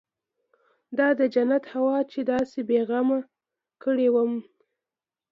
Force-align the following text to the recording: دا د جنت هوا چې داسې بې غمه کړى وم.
دا 0.97 1.07
د 1.19 1.21
جنت 1.33 1.63
هوا 1.73 1.97
چې 2.11 2.19
داسې 2.31 2.59
بې 2.69 2.79
غمه 2.89 3.19
کړى 3.83 4.07
وم. 4.13 4.33